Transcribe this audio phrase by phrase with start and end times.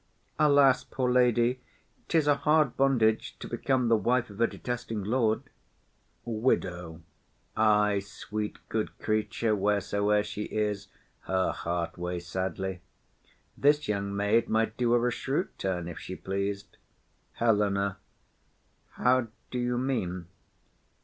[0.39, 1.59] Alas, poor lady!
[2.07, 5.43] 'Tis a hard bondage to become the wife Of a detesting lord.
[6.25, 7.03] WIDOW.
[7.55, 8.01] Ay,
[8.31, 10.87] right; good creature, wheresoe'er she is,
[11.27, 12.81] Her heart weighs sadly.
[13.55, 16.77] This young maid might do her A shrewd turn, if she pleas'd.
[17.33, 17.99] HELENA.
[18.93, 20.25] How do you mean?